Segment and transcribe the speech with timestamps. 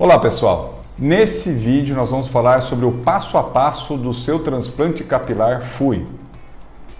[0.00, 5.04] Olá pessoal, nesse vídeo nós vamos falar sobre o passo a passo do seu transplante
[5.04, 6.06] capilar FUI.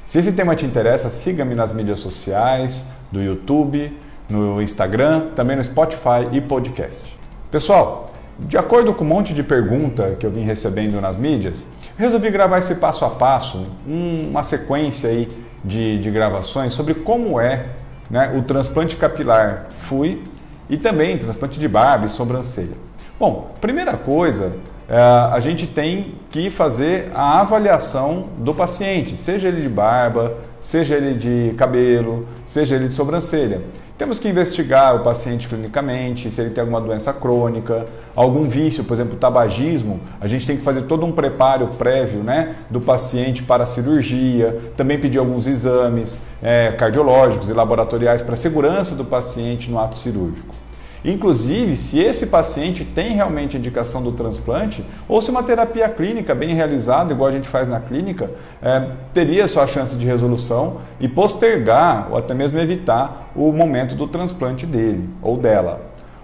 [0.04, 5.64] Se esse tema te interessa, siga-me nas mídias sociais, do YouTube, no Instagram, também no
[5.64, 7.18] Spotify e podcast.
[7.50, 11.64] Pessoal, de acordo com um monte de pergunta que eu vim recebendo nas mídias,
[11.96, 15.26] resolvi gravar esse passo a passo, uma sequência aí
[15.64, 17.64] de, de gravações sobre como é
[18.10, 20.22] né, o transplante capilar FUI
[20.68, 22.89] e também transplante de barba e sobrancelha.
[23.20, 24.54] Bom, primeira coisa,
[24.88, 30.94] é, a gente tem que fazer a avaliação do paciente, seja ele de barba, seja
[30.94, 33.60] ele de cabelo, seja ele de sobrancelha.
[33.98, 37.84] Temos que investigar o paciente clinicamente, se ele tem alguma doença crônica,
[38.16, 40.00] algum vício, por exemplo, tabagismo.
[40.18, 44.58] A gente tem que fazer todo um preparo prévio né, do paciente para a cirurgia,
[44.78, 49.98] também pedir alguns exames é, cardiológicos e laboratoriais para a segurança do paciente no ato
[49.98, 50.59] cirúrgico.
[51.04, 56.54] Inclusive, se esse paciente tem realmente indicação do transplante, ou se uma terapia clínica bem
[56.54, 58.30] realizada, igual a gente faz na clínica,
[58.62, 64.06] é, teria sua chance de resolução e postergar ou até mesmo evitar o momento do
[64.06, 65.80] transplante dele ou dela.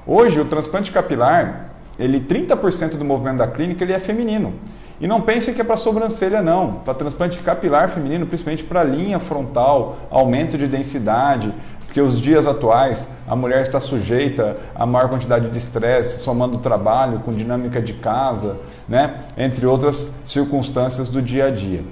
[0.07, 4.55] Hoje, o transplante capilar, ele 30% do movimento da clínica ele é feminino.
[4.99, 6.75] E não pense que é para sobrancelha, não.
[6.85, 11.53] Para transplante capilar feminino, principalmente para linha frontal, aumento de densidade,
[11.97, 17.21] porque os dias atuais a mulher está sujeita a maior quantidade de estresse, somando trabalho
[17.21, 19.23] com dinâmica de casa, né?
[19.35, 21.83] entre outras circunstâncias do dia a dia.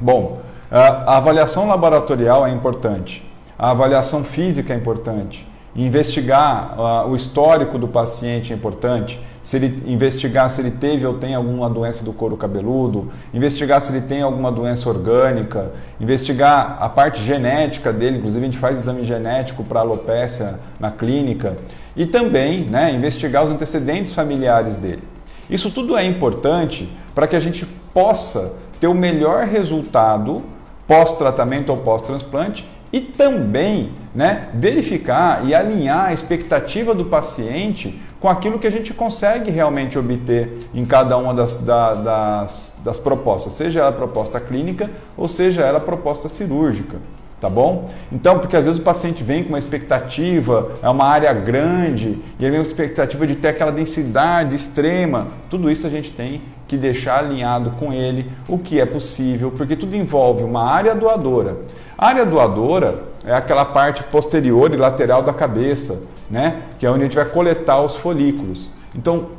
[0.00, 3.24] Bom, a avaliação laboratorial é importante,
[3.56, 9.82] a avaliação física é importante, investigar uh, o histórico do paciente é importante, se ele
[9.86, 14.22] investigar se ele teve ou tem alguma doença do couro cabeludo, investigar se ele tem
[14.22, 19.80] alguma doença orgânica, investigar a parte genética dele, inclusive a gente faz exame genético para
[19.80, 21.56] alopecia na clínica,
[21.96, 25.02] e também né, investigar os antecedentes familiares dele.
[25.50, 30.42] Isso tudo é importante para que a gente possa ter o melhor resultado
[30.86, 38.58] pós-tratamento ou pós-transplante e também né, verificar e alinhar a expectativa do paciente com aquilo
[38.58, 43.80] que a gente consegue realmente obter em cada uma das, da, das, das propostas, seja
[43.80, 46.98] ela proposta clínica ou seja ela proposta cirúrgica
[47.42, 47.90] tá bom?
[48.12, 52.44] Então, porque às vezes o paciente vem com uma expectativa, é uma área grande, e
[52.44, 57.18] ele com expectativa de ter aquela densidade extrema, tudo isso a gente tem que deixar
[57.18, 61.56] alinhado com ele o que é possível, porque tudo envolve uma área doadora.
[61.98, 66.62] A área doadora é aquela parte posterior e lateral da cabeça, né?
[66.78, 68.70] que é onde a gente vai coletar os folículos.
[68.94, 69.30] Então,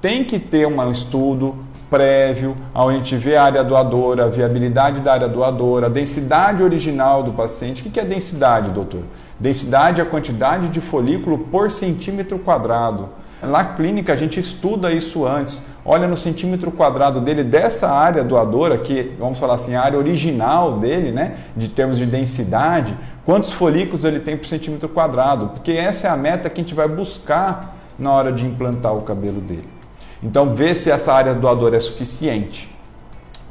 [0.00, 1.56] tem que ter um estudo
[1.90, 6.62] prévio, onde a gente vê a área doadora, a viabilidade da área doadora, a densidade
[6.62, 7.86] original do paciente.
[7.86, 9.02] O que é densidade, doutor?
[9.38, 13.08] Densidade é a quantidade de folículo por centímetro quadrado.
[13.42, 15.64] Na clínica a gente estuda isso antes.
[15.84, 20.78] Olha no centímetro quadrado dele dessa área doadora, que vamos falar assim, a área original
[20.78, 26.08] dele, né, de termos de densidade, quantos folículos ele tem por centímetro quadrado, porque essa
[26.08, 29.79] é a meta que a gente vai buscar na hora de implantar o cabelo dele.
[30.22, 32.70] Então, vê se essa área doadora é suficiente.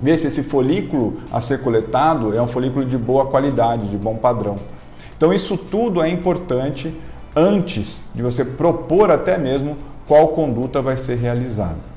[0.02, 4.16] Vê se esse folículo a ser coletado é um folículo de boa qualidade, de bom
[4.16, 4.57] padrão.
[5.18, 6.96] Então, isso tudo é importante
[7.35, 11.90] antes de você propor até mesmo qual conduta vai ser realizada.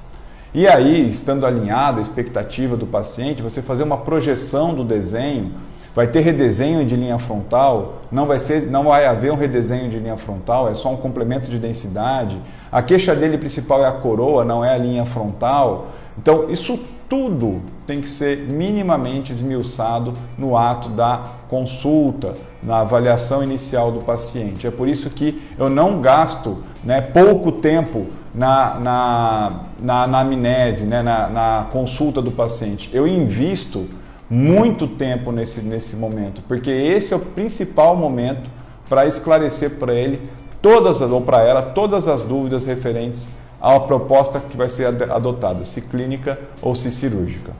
[0.54, 5.52] E aí, estando alinhada a expectativa do paciente, você fazer uma projeção do desenho,
[5.94, 9.98] vai ter redesenho de linha frontal, não vai ser, não vai haver um redesenho de
[9.98, 12.40] linha frontal, é só um complemento de densidade.
[12.70, 15.88] A queixa dele principal é a coroa, não é a linha frontal.
[16.16, 23.92] Então, isso tudo tem que ser minimamente esmiuçado no ato da consulta, na avaliação inicial
[23.92, 24.66] do paciente.
[24.66, 30.86] É por isso que eu não gasto né, pouco tempo na, na, na, na amnese,
[30.86, 32.88] né, na, na consulta do paciente.
[32.94, 33.88] Eu invisto
[34.34, 38.50] muito tempo nesse, nesse momento, porque esse é o principal momento
[38.88, 40.22] para esclarecer para ele
[40.60, 43.28] todas as, ou para ela todas as dúvidas referentes
[43.60, 47.52] à proposta que vai ser adotada, se clínica ou se cirúrgica.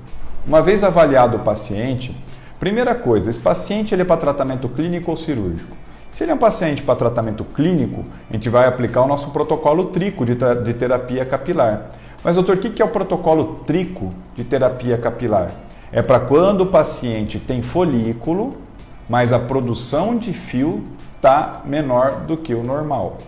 [0.46, 2.16] Uma vez avaliado o paciente,
[2.62, 5.76] Primeira coisa, esse paciente ele é para tratamento clínico ou cirúrgico?
[6.12, 9.86] Se ele é um paciente para tratamento clínico, a gente vai aplicar o nosso protocolo
[9.86, 11.90] trico de, de terapia capilar.
[12.22, 15.50] Mas, doutor, o que é o protocolo trico de terapia capilar?
[15.92, 18.54] É para quando o paciente tem folículo,
[19.08, 20.82] mas a produção de fio
[21.16, 23.18] está menor do que o normal.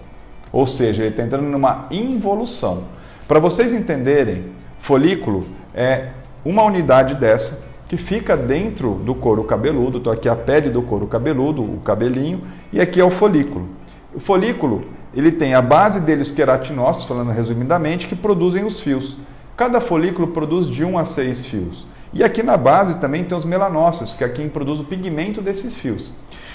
[0.51, 2.85] Ou seja, ele está entrando numa involução.
[3.29, 4.47] Para vocês entenderem,
[4.79, 6.09] folículo é
[6.43, 9.99] uma unidade dessa que fica dentro do couro cabeludo.
[9.99, 13.69] Então, aqui é a pele do couro cabeludo, o cabelinho, e aqui é o folículo.
[14.15, 19.19] O folículo ele tem a base deles queratinócitos, falando resumidamente, que produzem os fios.
[19.57, 21.87] Cada folículo produz de 1 a 6 fios.
[22.15, 25.75] E aqui na base também tem os melanócitos, que é quem produz o pigmento desses
[25.75, 26.13] fios.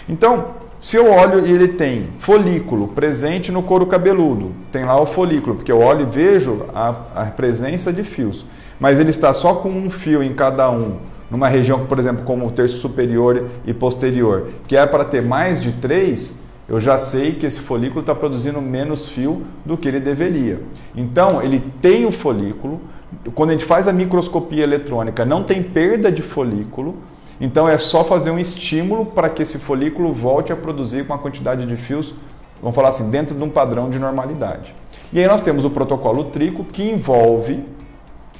[0.08, 5.58] Então, se olho e ele tem folículo presente no couro cabeludo, tem lá o folículo,
[5.58, 8.46] porque eu olho e vejo a, a presença de fios,
[8.80, 10.98] mas ele está só com um fio em cada um,
[11.30, 15.62] numa região, por exemplo, como o terço superior e posterior, que é para ter mais
[15.62, 16.40] de três,
[16.70, 20.62] eu já sei que esse folículo está produzindo menos fio do que ele deveria.
[20.96, 22.80] Então, ele tem o folículo,
[23.34, 26.98] quando a gente faz a microscopia eletrônica, não tem perda de folículo,
[27.42, 31.18] então é só fazer um estímulo para que esse folículo volte a produzir com a
[31.18, 32.14] quantidade de fios,
[32.62, 34.76] vamos falar assim, dentro de um padrão de normalidade.
[35.12, 37.64] E aí nós temos o protocolo Trico, que envolve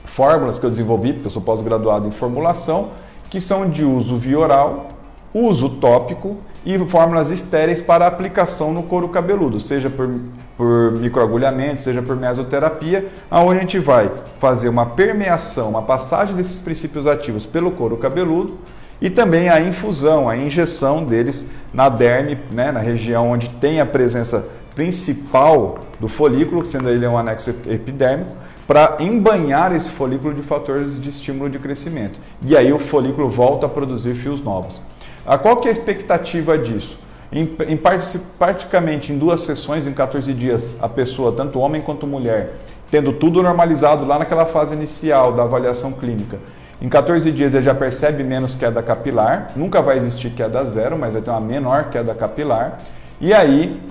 [0.06, 2.89] fórmulas que eu desenvolvi, porque eu sou pós-graduado em formulação,
[3.30, 4.89] que são de uso via oral,
[5.33, 10.10] uso tópico e fórmulas estéreis para aplicação no couro cabeludo, seja por,
[10.59, 16.59] por microagulhamento, seja por mesoterapia, aonde a gente vai fazer uma permeação, uma passagem desses
[16.59, 18.57] princípios ativos pelo couro cabeludo
[19.00, 23.85] e também a infusão, a injeção deles na derme, né, na região onde tem a
[23.85, 28.35] presença principal do folículo, sendo ele um anexo epidérmico,
[28.67, 32.19] para embanhar esse folículo de fatores de estímulo de crescimento.
[32.45, 34.81] E aí o folículo volta a produzir fios novos.
[35.25, 37.00] A qual que é a expectativa disso?
[37.31, 37.79] Em, em
[38.39, 42.55] praticamente em duas sessões, em 14 dias, a pessoa, tanto homem quanto mulher,
[42.89, 46.39] tendo tudo normalizado lá naquela fase inicial da avaliação clínica,
[46.81, 51.13] em 14 dias ele já percebe menos queda capilar, nunca vai existir queda zero, mas
[51.13, 52.79] vai ter uma menor queda capilar.
[53.19, 53.81] E aí,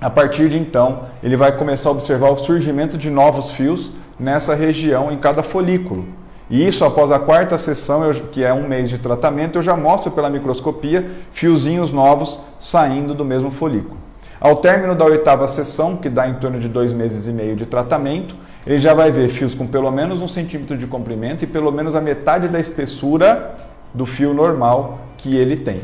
[0.00, 4.54] a partir de então, ele vai começar a observar o surgimento de novos fios nessa
[4.54, 6.04] região em cada folículo.
[6.48, 9.76] E isso após a quarta sessão, eu, que é um mês de tratamento, eu já
[9.76, 13.98] mostro pela microscopia fiozinhos novos saindo do mesmo folículo.
[14.40, 17.66] Ao término da oitava sessão, que dá em torno de dois meses e meio de
[17.66, 21.72] tratamento, ele já vai ver fios com pelo menos um centímetro de comprimento e pelo
[21.72, 23.54] menos a metade da espessura
[23.94, 25.80] do fio normal que ele tem.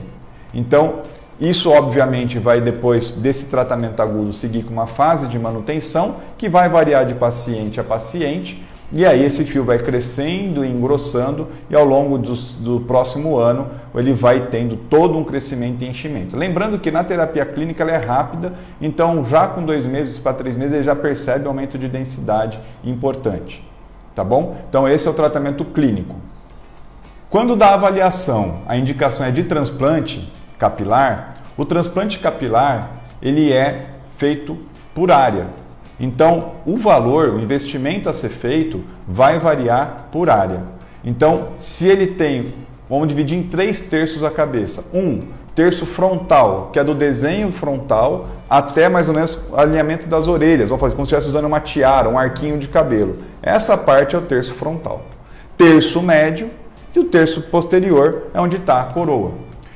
[0.53, 1.01] Então,
[1.41, 6.69] isso obviamente vai depois desse tratamento agudo seguir com uma fase de manutenção que vai
[6.69, 8.63] variar de paciente a paciente
[8.95, 14.13] e aí esse fio vai crescendo e engrossando e ao longo do, próximo ano ele
[14.13, 16.37] vai tendo todo um crescimento e enchimento.
[16.37, 20.59] Lembrando que na terapia clínica ela é rápida, então já com dois meses para três
[20.59, 23.67] meses ele já percebe aumento de densidade importante.
[24.15, 24.57] Tá bom?
[24.69, 26.17] Então esse é o tratamento clínico.
[27.31, 32.91] Quando da avaliação a indicação é de transplante capilar, o transplante capilar
[33.23, 33.87] ele é
[34.19, 34.59] feito
[34.95, 35.47] por área,
[36.03, 40.65] então, o valor, o investimento a ser feito vai variar por área.
[41.05, 42.53] Então, se ele tem,
[42.91, 44.85] vamos dividir em três terços a cabeça.
[44.93, 45.21] Um
[45.55, 50.71] terço frontal, que é do desenho frontal até mais ou menos alinhamento das orelhas.
[50.71, 53.19] Vamos fazer como se estivesse usando uma tiara, um arquinho de cabelo.
[53.41, 55.03] Essa parte é o terço frontal.
[55.57, 56.51] Terço médio
[56.97, 59.35] e o terço posterior é onde está a coroa.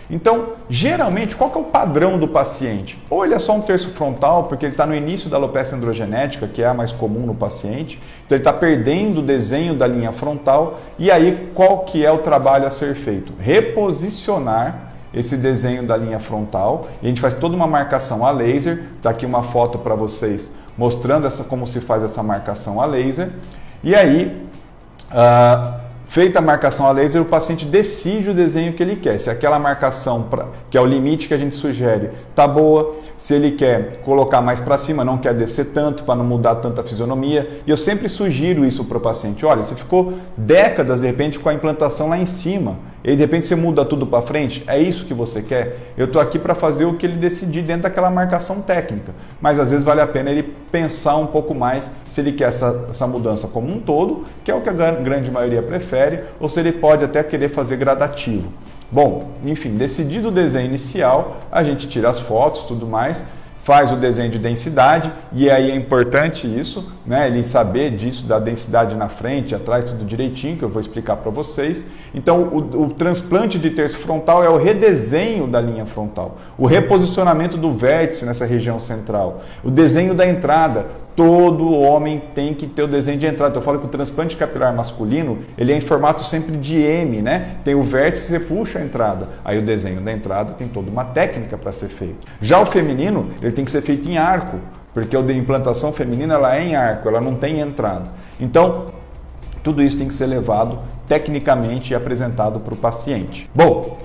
[0.08, 2.96] Então, geralmente, qual é o padrão do paciente?
[3.10, 6.46] Ou ele é só um terço frontal, porque ele está no início da alopecia androgenética,
[6.46, 10.12] que é a mais comum no paciente, então ele está perdendo o desenho da linha
[10.12, 13.32] frontal, e aí qual que é o trabalho a ser feito?
[13.38, 18.84] Reposicionar esse desenho da linha frontal, e a gente faz toda uma marcação a laser,
[18.96, 23.30] está aqui uma foto para vocês mostrando essa, como se faz essa marcação a laser,
[23.82, 24.46] e aí...
[25.10, 29.18] Uh, Feita a marcação a laser, o paciente decide o desenho que ele quer.
[29.18, 32.96] Se aquela marcação, pra, que é o limite que a gente sugere, tá boa.
[33.16, 36.82] Se ele quer colocar mais para cima, não quer descer tanto para não mudar tanta
[36.82, 37.60] fisionomia.
[37.66, 39.44] E eu sempre sugiro isso para o paciente.
[39.44, 43.46] Olha, você ficou décadas de repente com a implantação lá em cima e de repente
[43.46, 45.92] você muda tudo para frente, é isso que você quer?
[45.96, 49.70] Eu estou aqui para fazer o que ele decidir dentro daquela marcação técnica, mas às
[49.70, 53.46] vezes vale a pena ele pensar um pouco mais se ele quer essa, essa mudança
[53.46, 55.95] como um todo, que é o que a grande maioria prefere,
[56.38, 58.52] ou se ele pode até querer fazer gradativo.
[58.90, 63.26] Bom, enfim, decidido o desenho inicial, a gente tira as fotos, tudo mais,
[63.66, 67.26] faz o desenho de densidade e aí é importante isso, né?
[67.26, 71.32] Ele saber disso da densidade na frente, atrás, tudo direitinho, que eu vou explicar para
[71.32, 71.84] vocês.
[72.14, 77.56] Então, o, o, transplante de terço frontal é o redesenho da linha frontal, o reposicionamento
[77.56, 82.86] do vértice nessa região central, o desenho da entrada, todo homem tem que ter o
[82.86, 83.56] desenho de entrada.
[83.56, 87.56] Eu falo que o transplante capilar masculino, ele é em formato sempre de M, né?
[87.64, 89.30] Tem o vértice, você puxa a entrada.
[89.42, 92.28] Aí o desenho da entrada tem toda uma técnica para ser feito.
[92.40, 94.58] Já o feminino, ele tem que ser feito em arco,
[94.92, 98.10] porque o de implantação feminina ela é em arco, ela não tem entrada.
[98.38, 98.86] Então,
[99.62, 103.48] tudo isso tem que ser levado tecnicamente e apresentado para o paciente.
[103.54, 103.98] Bom,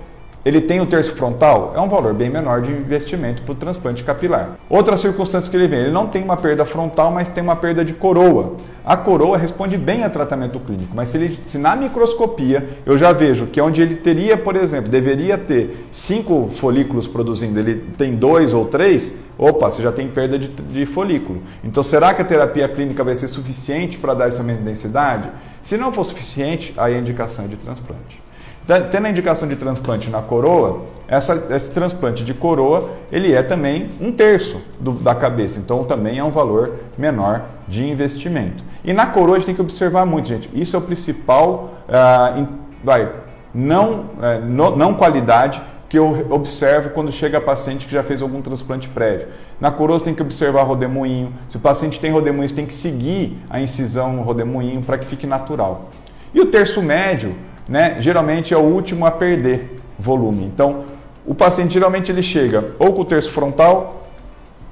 [0.44, 4.04] ele tem o terço frontal, é um valor bem menor de investimento para o transplante
[4.04, 4.58] capilar.
[4.68, 7.86] Outra circunstância que ele vem, ele não tem uma perda frontal, mas tem uma perda
[7.86, 8.56] de coroa.
[8.84, 13.12] A coroa responde bem a tratamento clínico, mas se, ele, se na microscopia eu já
[13.12, 18.54] vejo que onde ele teria, por exemplo, deveria ter cinco folículos produzindo, ele tem dois
[18.54, 21.44] ou três, opa, você já tem perda de, de folículo.
[21.64, 25.30] Então será que a terapia clínica vai ser suficiente para dar essa densidade?
[25.62, 28.31] Se não for suficiente, aí a indicação é de transplante.
[28.80, 33.90] Tendo a indicação de transplante na coroa, essa, esse transplante de coroa ele é também
[34.00, 38.64] um terço do, da cabeça, então também é um valor menor de investimento.
[38.84, 40.50] E na coroa a gente tem que observar muito, gente.
[40.54, 42.48] Isso é o principal, uh, in,
[42.84, 43.12] vai,
[43.54, 48.42] não, uh, no, não qualidade que eu observo quando chega paciente que já fez algum
[48.42, 49.28] transplante prévio.
[49.60, 51.34] Na coroa você tem que observar rodemoinho.
[51.50, 55.06] Se o paciente tem rodemoinho, você tem que seguir a incisão no rodemoinho para que
[55.06, 55.90] fique natural.
[56.34, 57.36] E o terço médio,
[57.68, 60.46] né, geralmente é o último a perder volume.
[60.46, 60.84] Então,
[61.26, 64.08] o paciente geralmente ele chega ou com o terço frontal,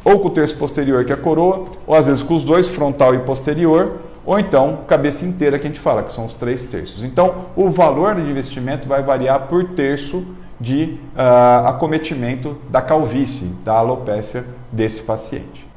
[0.03, 2.67] ou com o terço posterior, que é a coroa, ou às vezes com os dois,
[2.67, 6.63] frontal e posterior, ou então cabeça inteira, que a gente fala, que são os três
[6.63, 7.03] terços.
[7.03, 10.23] Então, o valor de investimento vai variar por terço
[10.59, 15.67] de uh, acometimento da calvície, da alopécia desse paciente.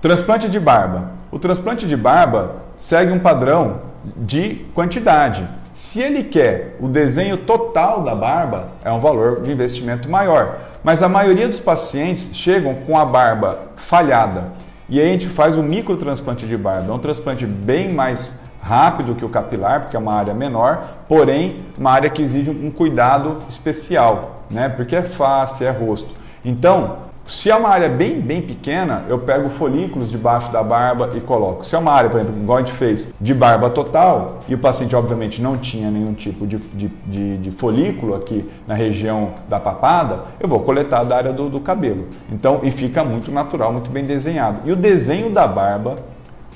[0.00, 1.12] Transplante de barba.
[1.30, 3.82] O transplante de barba segue um padrão
[4.16, 5.46] de quantidade.
[5.72, 10.58] Se ele quer o desenho total da barba, é um valor de investimento maior.
[10.84, 14.52] Mas a maioria dos pacientes chegam com a barba falhada.
[14.88, 16.92] E aí a gente faz o microtransplante de barba.
[16.92, 21.64] É um transplante bem mais rápido que o capilar, porque é uma área menor, porém
[21.78, 24.68] uma área que exige um cuidado especial, né?
[24.68, 26.14] Porque é face, é rosto.
[26.44, 31.20] Então, se é uma área bem, bem pequena, eu pego folículos debaixo da barba e
[31.20, 31.64] coloco.
[31.64, 34.58] Se é uma área, por exemplo, igual a gente fez, de barba total, e o
[34.58, 39.60] paciente obviamente não tinha nenhum tipo de, de, de, de folículo aqui na região da
[39.60, 42.08] papada, eu vou coletar da área do, do cabelo.
[42.30, 44.60] Então, e fica muito natural, muito bem desenhado.
[44.64, 45.96] E o desenho da barba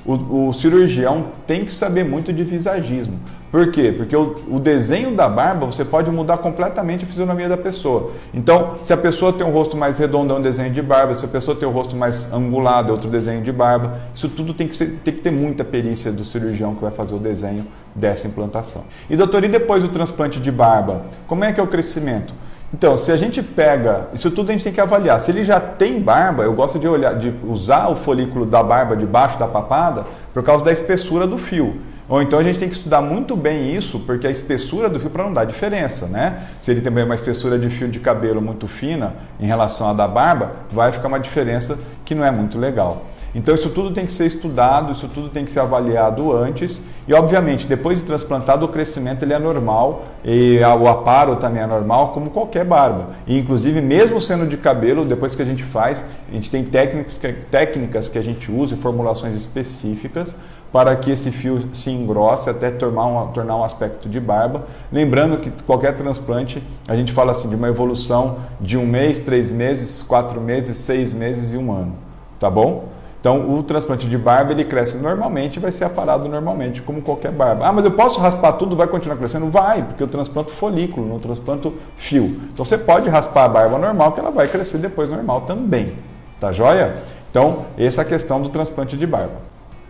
[0.06, 3.18] o, o, cirurgião tem que saber muito de visagismo.
[3.56, 3.90] Por quê?
[3.90, 8.10] Porque o, o, desenho da barba você pode mudar completamente a fisionomia da pessoa.
[8.34, 11.14] Então, se a pessoa tem um rosto mais redondo, é um desenho de barba.
[11.14, 13.98] Se a pessoa tem um rosto mais angulado, é outro desenho de barba.
[14.14, 17.14] Isso tudo tem que, ser, tem que ter muita perícia do cirurgião que vai fazer
[17.14, 18.84] o desenho dessa implantação.
[19.08, 21.06] E doutor, e depois do transplante de barba?
[21.26, 22.34] Como é que é o crescimento?
[22.75, 25.20] Então, se a gente pega, isso tudo a gente tem que avaliar.
[25.20, 28.96] Se ele já tem barba, eu gosto de olhar, de usar o folículo da barba
[28.96, 30.04] debaixo da papada
[30.35, 31.80] por causa da espessura do fio.
[32.08, 35.11] Ou então a gente tem que estudar muito bem isso, porque a espessura do fio
[35.11, 36.44] para não dar diferença, né?
[36.58, 40.06] Se ele tem uma espessura de fio de cabelo muito fina em relação à da
[40.06, 43.06] barba, vai ficar uma diferença que não é muito legal.
[43.37, 47.12] Então isso tudo tem que ser estudado, isso tudo tem que ser avaliado antes e
[47.12, 52.12] obviamente depois de transplantado o crescimento ele é normal e o aparo também é normal
[52.14, 53.09] como qualquer barba.
[53.26, 57.19] E inclusive mesmo sendo de cabelo, depois que a gente faz, a gente tem técnicas
[57.19, 60.35] que, técnicas que a gente usa e formulações específicas
[60.73, 64.64] para que esse fio se engrosse até tornar um, tornar um aspecto de barba.
[64.90, 69.50] Lembrando que qualquer transplante, a gente fala assim de uma evolução de um mês, três
[69.50, 71.93] meses, quatro meses, seis meses e um ano.
[72.40, 72.95] Tá bom?
[73.26, 77.33] Então, o transplante de barba ele cresce normalmente e vai ser aparado normalmente, como qualquer
[77.33, 77.66] barba.
[77.66, 79.50] Ah, mas eu posso raspar tudo, vai continuar crescendo?
[79.50, 82.40] Vai, porque eu transplanto folículo, não transplanto fio.
[82.52, 85.95] Então, você pode raspar a barba normal, que ela vai crescer depois normal também.
[86.38, 86.99] Tá joia?
[87.28, 89.35] Então, essa é a questão do transplante de barba.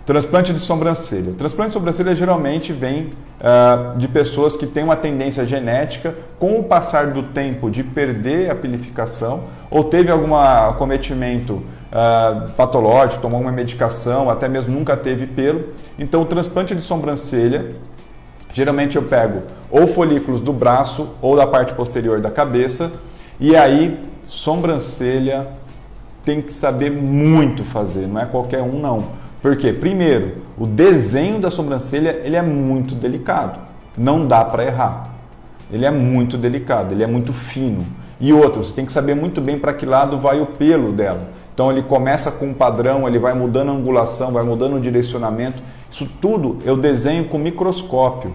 [0.07, 1.35] Transplante de sobrancelha.
[1.37, 6.65] Transplante de sobrancelha geralmente vem uh, de pessoas que têm uma tendência genética, com o
[6.65, 11.63] passar do tempo, de perder a pilificação, ou teve algum acometimento
[11.97, 15.71] uh, patológico, tomou uma medicação, até mesmo nunca teve pelo.
[15.99, 17.71] Então, o transplante de sobrancelha,
[18.53, 22.93] geralmente eu pego ou folículos do braço ou da parte posterior da cabeça,
[23.41, 25.49] e aí, sobrancelha
[26.25, 31.53] tem que saber muito fazer, não é qualquer um não porque, primeiro, o desenho da
[31.53, 33.61] sobrancelha ele é muito delicado.
[33.97, 35.15] Não dá para errar.
[35.71, 37.87] Ele é muito delicado, ele é muito fino.
[38.21, 41.29] E outro, você tem que saber muito bem para que lado vai o pelo dela.
[41.57, 45.63] Então ele começa com um padrão, ele vai mudando a angulação, vai mudando o direcionamento.
[45.91, 48.35] Isso tudo eu desenho com microscópio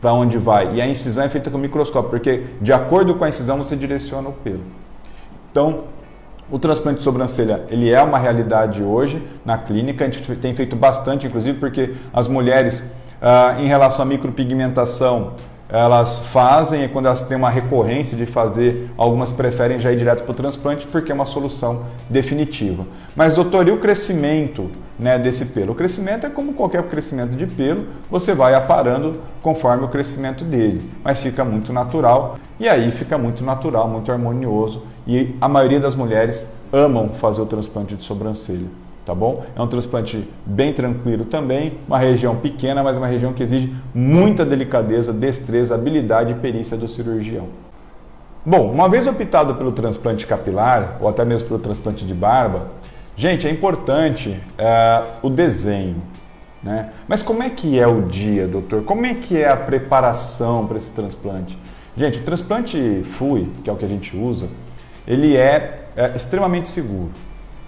[0.00, 0.76] para onde vai.
[0.76, 4.30] E a incisão é feita com microscópio, porque de acordo com a incisão você direciona
[4.30, 4.62] o pelo.
[5.50, 5.84] Então,
[6.50, 10.06] o transplante de sobrancelha ele é uma realidade hoje na clínica.
[10.06, 15.34] A gente tem feito bastante, inclusive, porque as mulheres, ah, em relação à micropigmentação,
[15.72, 20.22] elas fazem e quando elas têm uma recorrência de fazer, algumas preferem já ir direto
[20.22, 22.86] para o transplante porque é uma solução definitiva.
[23.16, 25.72] Mas, doutor, e o crescimento né, desse pelo?
[25.72, 30.82] O crescimento é como qualquer crescimento de pelo, você vai aparando conforme o crescimento dele,
[31.02, 35.94] mas fica muito natural e aí fica muito natural, muito harmonioso e a maioria das
[35.94, 38.81] mulheres amam fazer o transplante de sobrancelha
[39.12, 39.44] tá bom?
[39.54, 44.44] É um transplante bem tranquilo também, uma região pequena, mas uma região que exige muita
[44.44, 47.48] delicadeza, destreza, habilidade e perícia do cirurgião.
[48.44, 52.68] Bom, uma vez optado pelo transplante capilar ou até mesmo pelo transplante de barba,
[53.14, 56.02] gente, é importante é, o desenho.
[56.62, 56.90] Né?
[57.06, 58.82] Mas como é que é o dia, doutor?
[58.82, 61.58] Como é que é a preparação para esse transplante?
[61.96, 64.48] Gente, o transplante FUI, que é o que a gente usa,
[65.06, 67.10] ele é, é extremamente seguro,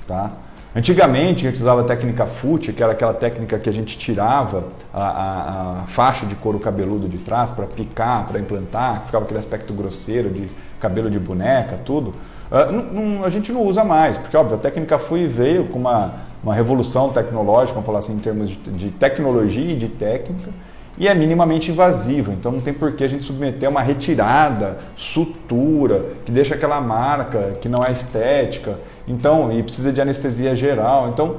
[0.06, 0.32] tá?
[0.76, 4.64] Antigamente a gente usava a técnica FUT, que era aquela técnica que a gente tirava
[4.92, 9.38] a, a, a faixa de couro cabeludo de trás para picar, para implantar, ficava aquele
[9.38, 10.48] aspecto grosseiro de
[10.80, 12.08] cabelo de boneca, tudo.
[12.50, 16.12] Uh, não, a gente não usa mais, porque óbvio, a técnica FUI veio com uma,
[16.42, 20.50] uma revolução tecnológica, vamos falar assim, em termos de, de tecnologia e de técnica
[20.96, 24.78] e é minimamente invasivo, então não tem por que a gente submeter a uma retirada,
[24.94, 31.08] sutura, que deixa aquela marca que não é estética, então e precisa de anestesia geral,
[31.08, 31.36] então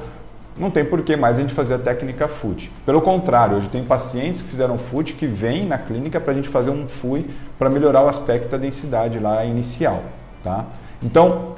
[0.58, 2.72] não tem por que mais a gente fazer a técnica FUT.
[2.86, 6.48] Pelo contrário, hoje tem pacientes que fizeram FUT que vêm na clínica para a gente
[6.48, 7.30] fazer um FUI
[7.60, 10.04] para melhorar o aspecto da densidade lá inicial,
[10.42, 10.66] tá?
[11.04, 11.56] Então,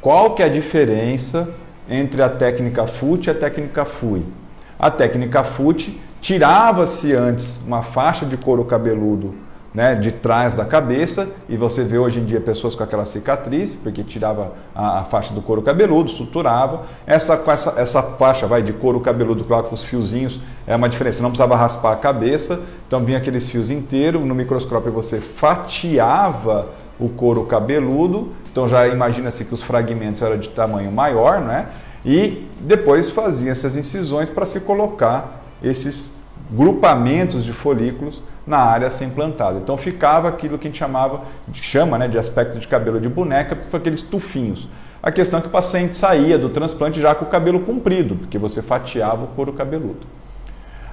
[0.00, 1.48] qual que é a diferença
[1.88, 4.26] entre a técnica FUT e a técnica FUI?
[4.78, 9.45] A técnica FUT tirava-se antes uma faixa de couro cabeludo
[9.76, 13.76] né, de trás da cabeça, e você vê hoje em dia pessoas com aquela cicatriz,
[13.76, 16.86] porque tirava a, a faixa do couro cabeludo, suturava.
[17.06, 21.22] Essa, essa, essa faixa vai de couro cabeludo claro, com os fiozinhos, é uma diferença,
[21.22, 27.10] não precisava raspar a cabeça, então vinha aqueles fios inteiros, no microscópio você fatiava o
[27.10, 31.66] couro cabeludo, então já imagina-se que os fragmentos eram de tamanho maior, né?
[32.02, 36.14] E depois fazia essas incisões para se colocar esses
[36.50, 39.58] grupamentos de folículos na área a ser implantada.
[39.58, 41.22] Então ficava aquilo que a gente chamava,
[41.52, 44.68] chama né, de aspecto de cabelo de boneca, foi aqueles tufinhos.
[45.02, 48.38] A questão é que o paciente saía do transplante já com o cabelo comprido, porque
[48.38, 50.06] você fatiava o couro cabeludo.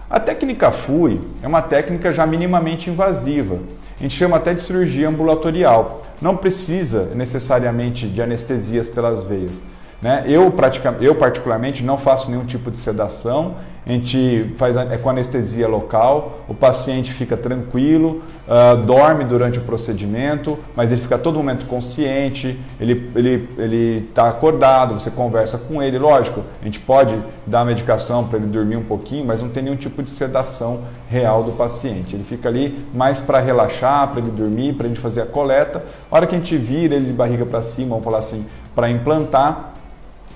[0.09, 3.57] A técnica FUI é uma técnica já minimamente invasiva.
[3.99, 6.03] A gente chama até de cirurgia ambulatorial.
[6.21, 9.63] Não precisa necessariamente de anestesias pelas veias.
[10.03, 10.25] Né?
[10.27, 10.53] Eu,
[10.99, 16.43] eu, particularmente, não faço nenhum tipo de sedação, a gente faz é com anestesia local,
[16.47, 22.59] o paciente fica tranquilo, uh, dorme durante o procedimento, mas ele fica todo momento consciente,
[22.79, 25.97] ele está ele, ele tá acordado, você conversa com ele.
[25.97, 29.77] Lógico, a gente pode dar medicação para ele dormir um pouquinho, mas não tem nenhum
[29.77, 32.15] tipo de sedação real do paciente.
[32.15, 35.83] Ele fica ali mais para relaxar, para ele dormir, para gente fazer a coleta.
[36.09, 38.89] A hora que a gente vira ele de barriga para cima, vamos falar assim, para
[38.89, 39.72] implantar,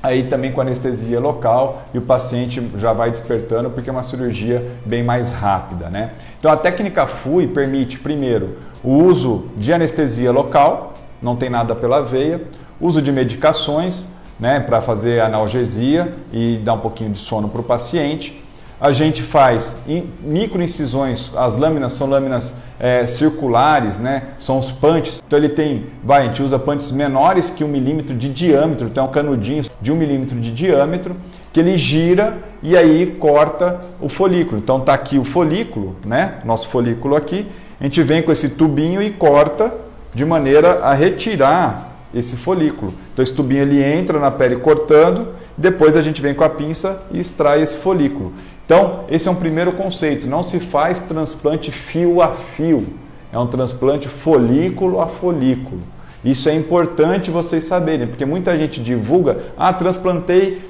[0.02, 4.66] aí também com anestesia local e o paciente já vai despertando porque é uma cirurgia
[4.86, 6.12] bem mais rápida, né?
[6.40, 12.02] Então a técnica FUI permite primeiro o uso de anestesia local, não tem nada pela
[12.02, 12.42] veia,
[12.80, 14.08] uso de medicações,
[14.40, 18.44] né, para fazer analgesia e dar um pouquinho de sono para o paciente
[18.80, 19.78] a gente faz
[20.24, 24.24] microincisões, as lâminas são lâminas é, circulares, né?
[24.38, 25.22] são os punches.
[25.26, 29.06] Então ele tem, vai, a gente usa punches menores que um milímetro de diâmetro, então
[29.06, 31.16] é um canudinho de um milímetro de diâmetro,
[31.52, 34.60] que ele gira e aí corta o folículo.
[34.60, 36.36] Então tá aqui o folículo, né?
[36.46, 37.48] Nosso folículo aqui,
[37.80, 39.74] a gente vem com esse tubinho e corta
[40.14, 42.94] de maneira a retirar esse folículo.
[43.14, 47.04] Então esse tubinho ele entra na pele cortando, depois a gente vem com a pinça
[47.12, 48.34] e extrai esse folículo.
[48.68, 50.28] Então, esse é um primeiro conceito.
[50.28, 52.86] Não se faz transplante fio a fio.
[53.32, 55.80] É um transplante folículo a folículo.
[56.22, 60.62] Isso é importante vocês saberem, porque muita gente divulga, ah, transplantei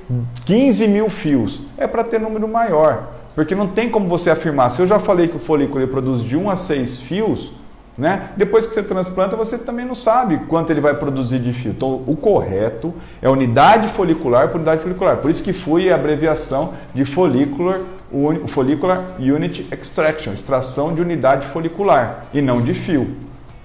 [0.46, 1.64] 15 mil fios.
[1.76, 3.14] É para ter número maior.
[3.34, 6.38] Porque não tem como você afirmar, se eu já falei que o folículo produz de
[6.38, 7.52] 1 a 6 fios,
[7.98, 8.30] né?
[8.38, 11.72] Depois que você transplanta, você também não sabe quanto ele vai produzir de fio.
[11.72, 15.18] Então, o correto é unidade folicular por unidade folicular.
[15.18, 17.80] Por isso que foi a abreviação de follicular,
[18.48, 23.16] follicular unit extraction, extração de unidade folicular e não de fio.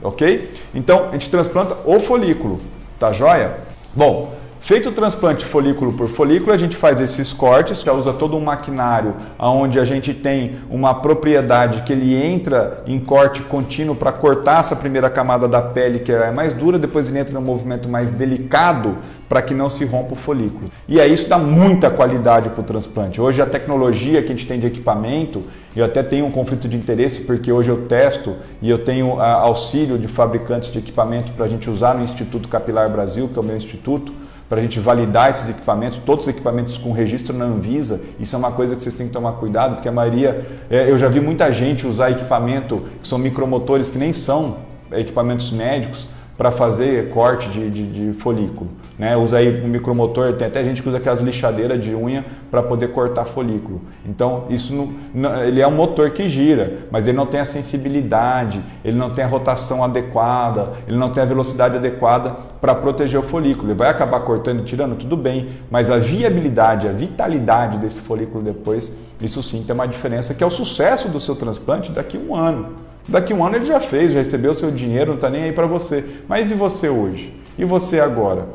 [0.03, 0.51] Ok?
[0.75, 2.61] Então, a gente transplanta o folículo.
[2.99, 3.57] Tá joia?
[3.95, 8.37] Bom, Feito o transplante folículo por folículo, a gente faz esses cortes, já usa todo
[8.37, 14.13] um maquinário onde a gente tem uma propriedade que ele entra em corte contínuo para
[14.13, 17.89] cortar essa primeira camada da pele que é mais dura, depois ele entra no movimento
[17.89, 18.99] mais delicado
[19.29, 20.71] para que não se rompa o folículo.
[20.87, 23.21] E aí isso dá muita qualidade para o transplante.
[23.21, 25.43] Hoje a tecnologia que a gente tem de equipamento,
[25.75, 29.33] eu até tenho um conflito de interesse porque hoje eu testo e eu tenho ah,
[29.41, 33.43] auxílio de fabricantes de equipamento para a gente usar no Instituto Capilar Brasil, que é
[33.43, 34.22] o meu instituto
[34.53, 38.03] para a gente validar esses equipamentos, todos os equipamentos com registro na Anvisa.
[38.21, 40.99] Isso é uma coisa que vocês têm que tomar cuidado, porque a maioria, é, eu
[40.99, 44.59] já vi muita gente usar equipamento que são micromotores que nem são
[44.93, 48.69] equipamentos médicos para fazer corte de, de, de, folículo.
[48.99, 49.17] Né?
[49.17, 52.89] Usa aí um micromotor, tem até gente que usa aquelas lixadeiras de unha para poder
[52.89, 53.81] cortar folículo.
[54.07, 57.45] Então, isso não, não, ele é um motor que gira, mas ele não tem a
[57.45, 63.19] sensibilidade, ele não tem a rotação adequada, ele não tem a velocidade adequada para proteger
[63.19, 63.71] o folículo.
[63.71, 68.45] Ele vai acabar cortando e tirando, tudo bem, mas a viabilidade, a vitalidade desse folículo
[68.45, 72.21] depois, isso sim tem uma diferença que é o sucesso do seu transplante daqui a
[72.21, 72.93] um ano.
[73.09, 75.67] Daqui um ano ele já fez, já recebeu seu dinheiro, não está nem aí para
[75.67, 76.05] você.
[76.29, 77.37] Mas e você hoje?
[77.59, 78.49] E você agora?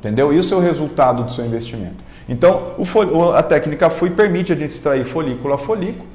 [0.00, 0.32] Entendeu?
[0.32, 2.02] E o seu resultado do seu investimento?
[2.26, 2.74] Então,
[3.36, 6.06] a técnica FUI permite a gente extrair folículo a folículo,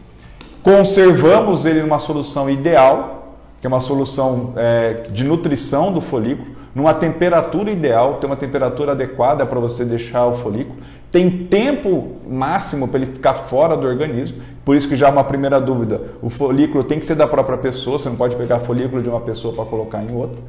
[0.63, 6.93] conservamos ele numa solução ideal, que é uma solução é, de nutrição do folículo, numa
[6.93, 10.77] temperatura ideal, tem uma temperatura adequada para você deixar o folículo,
[11.15, 15.23] tem tempo máximo para ele ficar fora do organismo, por isso que já é uma
[15.23, 19.01] primeira dúvida, o folículo tem que ser da própria pessoa, você não pode pegar folículo
[19.01, 20.43] de uma pessoa para colocar em outra.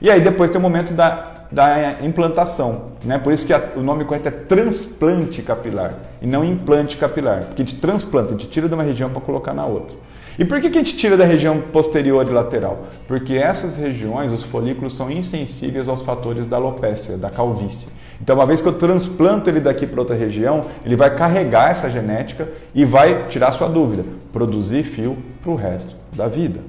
[0.00, 3.18] E aí depois tem o momento da, da implantação, né?
[3.18, 7.64] por isso que a, o nome correto é transplante capilar e não implante capilar, porque
[7.64, 9.96] de transplante, a gente tira de uma região para colocar na outra.
[10.38, 12.86] E por que, que a gente tira da região posterior e lateral?
[13.08, 18.01] Porque essas regiões, os folículos, são insensíveis aos fatores da alopécia, da calvície.
[18.22, 21.90] Então, uma vez que eu transplanto ele daqui para outra região, ele vai carregar essa
[21.90, 26.60] genética e vai tirar sua dúvida, produzir fio para o resto da vida.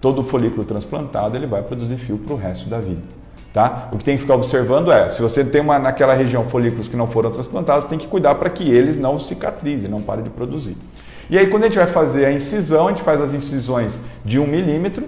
[0.00, 3.02] Todo folículo transplantado ele vai produzir fio para o resto da vida.
[3.52, 3.88] Tá?
[3.92, 6.96] O que tem que ficar observando é, se você tem uma, naquela região folículos que
[6.96, 10.76] não foram transplantados, tem que cuidar para que eles não cicatrizem, não parem de produzir.
[11.30, 14.38] E aí, quando a gente vai fazer a incisão, a gente faz as incisões de
[14.38, 15.06] 1 milímetro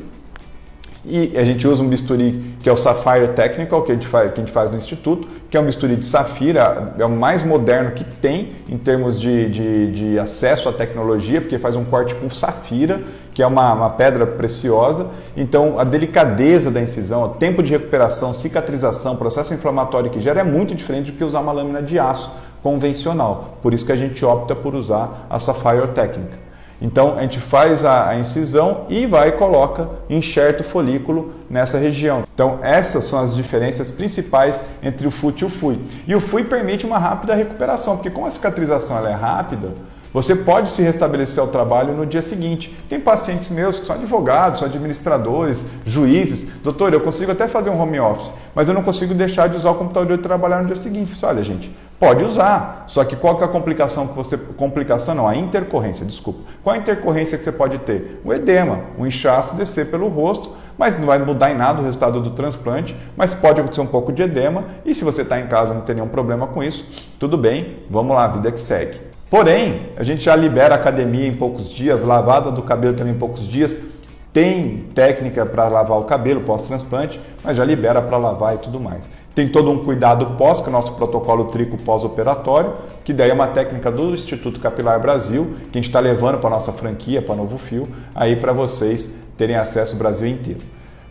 [1.08, 4.30] e a gente usa um bisturi que é o Sapphire Technical, que a, gente faz,
[4.30, 7.42] que a gente faz no Instituto, que é um bisturi de safira, é o mais
[7.42, 12.14] moderno que tem em termos de, de, de acesso à tecnologia, porque faz um corte
[12.14, 13.00] com safira,
[13.32, 15.06] que é uma, uma, pedra preciosa.
[15.36, 20.44] Então, a delicadeza da incisão, o tempo de recuperação, cicatrização, processo inflamatório que gera é
[20.44, 22.30] muito diferente do que usar uma lâmina de aço
[22.62, 23.58] convencional.
[23.62, 26.47] Por isso que a gente opta por usar a Sapphire técnica.
[26.80, 31.76] Então a gente faz a, a, incisão e vai e coloca, enxerta o folículo nessa
[31.78, 32.24] região.
[32.32, 35.80] Então essas são as diferenças principais entre o FUT e o FUI.
[36.06, 39.72] E o FUI permite uma rápida recuperação, porque como a cicatrização ela é rápida,
[40.12, 42.74] você pode se restabelecer ao trabalho no dia seguinte.
[42.88, 46.50] Tem pacientes meus que são advogados, são administradores, juízes.
[46.62, 49.70] Doutor, eu consigo até fazer um home office, mas eu não consigo deixar de usar
[49.70, 51.12] o computador e trabalhar no dia seguinte.
[51.24, 52.84] Olha, gente, pode usar.
[52.86, 54.36] Só que qual que é a complicação que você.
[54.36, 56.40] Complicação não, a intercorrência, desculpa.
[56.62, 58.20] Qual a intercorrência que você pode ter?
[58.24, 62.20] O edema, o inchaço descer pelo rosto, mas não vai mudar em nada o resultado
[62.20, 64.64] do transplante, mas pode acontecer um pouco de edema.
[64.86, 66.86] E se você está em casa não tem nenhum problema com isso,
[67.18, 69.07] tudo bem, vamos lá, vida que segue.
[69.30, 73.18] Porém, a gente já libera a academia em poucos dias, lavada do cabelo também em
[73.18, 73.78] poucos dias.
[74.32, 79.08] Tem técnica para lavar o cabelo pós-transplante, mas já libera para lavar e tudo mais.
[79.34, 82.72] Tem todo um cuidado pós, que é o nosso protocolo trico pós-operatório,
[83.04, 86.48] que daí é uma técnica do Instituto Capilar Brasil, que a gente está levando para
[86.48, 90.60] a nossa franquia, para Novo Fio, aí para vocês terem acesso ao Brasil inteiro.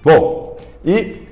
[0.03, 1.27] Bom, e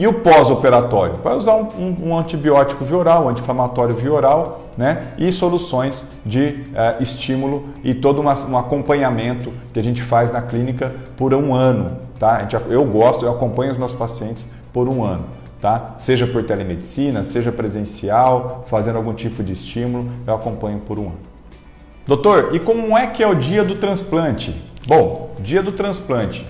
[0.00, 1.16] e o pós-operatório?
[1.24, 5.08] Vai usar um, um, um, antibiótico via oral, um anti-inflamatório via oral, né?
[5.18, 10.40] E soluções de uh, estímulo e todo uma, um acompanhamento que a gente faz na
[10.40, 12.38] clínica por um ano, tá?
[12.42, 15.26] Gente, eu gosto, eu acompanho os meus pacientes por um ano,
[15.60, 15.94] tá?
[15.98, 21.18] Seja por telemedicina, seja presencial, fazendo algum tipo de estímulo, eu acompanho por um ano.
[22.06, 24.62] Doutor, e como é que é o dia do transplante?
[24.86, 26.46] Bom, dia do transplante.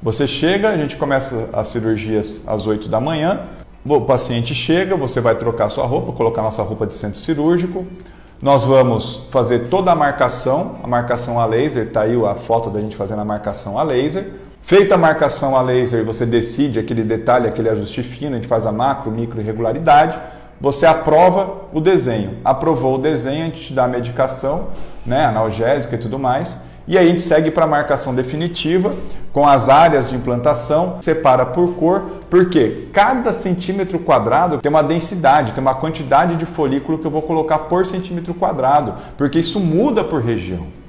[0.00, 3.40] Você chega, a gente começa as cirurgias às 8 da manhã.
[3.82, 7.86] O paciente chega, você vai trocar sua roupa, colocar nossa roupa de centro cirúrgico.
[8.42, 12.78] Nós vamos fazer toda a marcação, a marcação a laser, está aí a foto da
[12.78, 14.32] gente fazendo a marcação a laser.
[14.60, 18.66] Feita a marcação a laser, você decide aquele detalhe, aquele ajuste fino, a gente faz
[18.66, 20.20] a macro, micro irregularidade.
[20.60, 22.36] Você aprova o desenho.
[22.44, 24.68] Aprovou o desenho, a gente te dá a medicação,
[25.06, 26.60] né, analgésica e tudo mais.
[26.86, 28.94] E aí a gente segue para a marcação definitiva
[29.32, 35.52] com as áreas de implantação, separa por cor, Porque cada centímetro quadrado tem uma densidade,
[35.52, 40.04] tem uma quantidade de folículo que eu vou colocar por centímetro quadrado, porque isso muda
[40.04, 40.79] por região.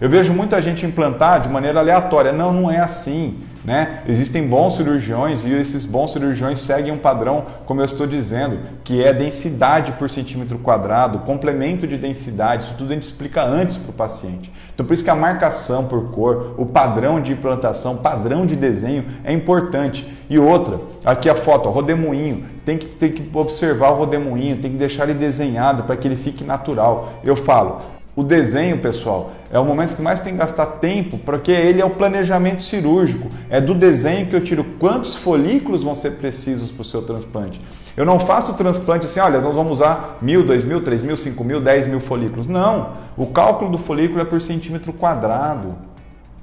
[0.00, 2.32] Eu vejo muita gente implantar de maneira aleatória.
[2.32, 3.38] Não, não é assim.
[3.64, 4.02] Né?
[4.08, 9.04] Existem bons cirurgiões e esses bons cirurgiões seguem um padrão, como eu estou dizendo, que
[9.04, 13.90] é densidade por centímetro quadrado, complemento de densidade, isso tudo a gente explica antes para
[13.90, 14.50] o paciente.
[14.72, 19.04] Então, por isso que a marcação por cor, o padrão de implantação, padrão de desenho
[19.22, 20.08] é importante.
[20.30, 24.70] E outra, aqui a foto, ó, rodemoinho, tem que, tem que observar o rodemoinho, tem
[24.70, 27.20] que deixar ele desenhado para que ele fique natural.
[27.22, 31.52] Eu falo, o desenho, pessoal, é o momento que mais tem que gastar tempo, porque
[31.52, 33.30] ele é o planejamento cirúrgico.
[33.48, 37.60] É do desenho que eu tiro quantos folículos vão ser precisos para o seu transplante.
[37.96, 41.16] Eu não faço o transplante assim, olha, nós vamos usar mil, dois mil, três mil,
[41.16, 42.48] cinco mil, dez mil folículos.
[42.48, 45.76] Não, o cálculo do folículo é por centímetro quadrado.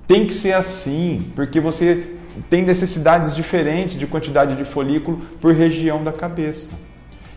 [0.07, 2.07] Tem que ser assim, porque você
[2.49, 6.71] tem necessidades diferentes de quantidade de folículo por região da cabeça.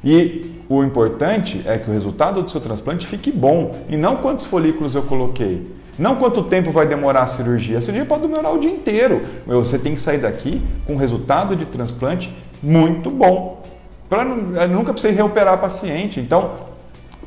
[0.04, 4.44] E o importante é que o resultado do seu transplante fique bom e não quantos
[4.44, 5.78] folículos eu coloquei.
[5.98, 7.78] Não quanto tempo vai demorar a cirurgia.
[7.78, 9.20] A cirurgia pode demorar o dia inteiro.
[9.46, 12.32] Você tem que sair daqui com um resultado de transplante
[12.62, 13.62] muito bom.
[14.08, 16.20] Para nunca precisar reoperar paciente.
[16.20, 16.52] Então,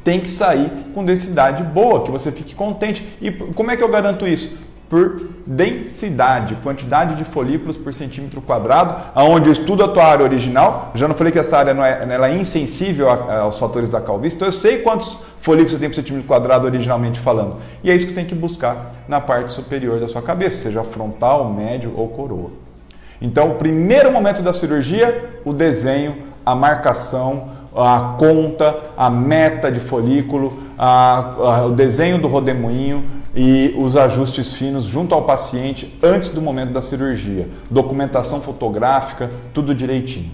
[0.04, 3.06] tem que sair com densidade boa, que você fique contente.
[3.22, 4.52] E como é que eu garanto isso?
[4.92, 10.92] Por densidade, quantidade de folículos por centímetro quadrado, aonde eu estudo a tua área original.
[10.94, 14.36] Já não falei que essa área não é, ela é insensível aos fatores da calvície,
[14.36, 17.56] então eu sei quantos folículos você tem por centímetro quadrado originalmente falando.
[17.82, 21.50] E é isso que tem que buscar na parte superior da sua cabeça, seja frontal,
[21.50, 22.52] médio ou coroa.
[23.22, 29.80] Então, o primeiro momento da cirurgia, o desenho, a marcação, a conta, a meta de
[29.80, 36.30] folículo, a, a, o desenho do rodemoinho, e os ajustes finos junto ao paciente antes
[36.30, 37.48] do momento da cirurgia.
[37.70, 40.32] Documentação fotográfica, tudo direitinho.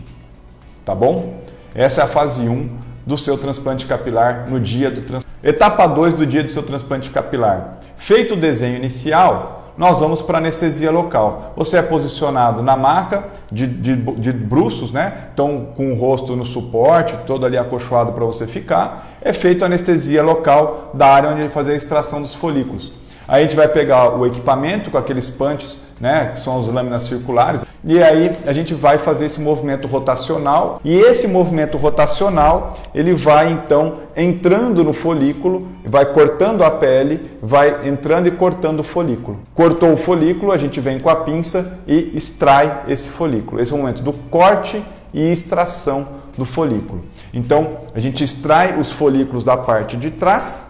[0.83, 1.41] Tá bom?
[1.75, 2.69] Essa é a fase 1
[3.05, 5.27] do seu transplante capilar no dia do transplante.
[5.43, 7.79] Etapa 2 do dia do seu transplante capilar.
[7.95, 11.53] Feito o desenho inicial, nós vamos para anestesia local.
[11.55, 15.27] Você é posicionado na maca de, de, de bruços, né?
[15.31, 19.07] Então, com o rosto no suporte, todo ali acolchoado para você ficar.
[19.21, 22.91] É feito anestesia local da área onde ele fazer a extração dos folículos.
[23.27, 27.03] Aí a gente vai pegar o equipamento com aqueles punches, né, que são as lâminas
[27.03, 33.13] circulares, e aí a gente vai fazer esse movimento rotacional, e esse movimento rotacional, ele
[33.13, 39.39] vai então entrando no folículo, vai cortando a pele, vai entrando e cortando o folículo.
[39.55, 43.61] Cortou o folículo, a gente vem com a pinça e extrai esse folículo.
[43.61, 47.03] Esse é o momento do corte e extração do folículo.
[47.33, 50.67] Então, a gente extrai os folículos da parte de trás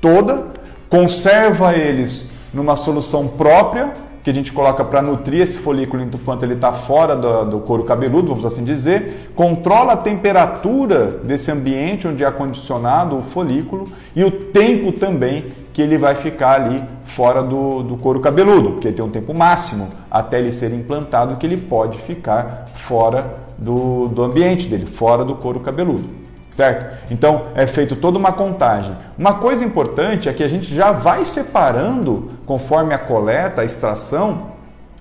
[0.00, 0.46] toda,
[0.88, 6.54] conserva eles numa solução própria que a gente coloca para nutrir esse folículo enquanto ele
[6.54, 12.24] está fora do, do, couro cabeludo, vamos assim dizer, controla a temperatura desse ambiente onde
[12.24, 17.82] é acondicionado o folículo e o tempo também que ele vai ficar ali fora do,
[17.82, 21.96] do couro cabeludo, porque tem um tempo máximo até ele ser implantado que ele pode
[21.96, 26.17] ficar fora do, do ambiente dele, fora do couro cabeludo
[26.50, 27.10] certo?
[27.10, 28.96] Então é feito toda uma contagem.
[29.16, 34.52] Uma coisa importante é que a gente já vai separando, conforme a coleta, a extração,